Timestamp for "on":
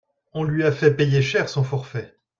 0.33-0.43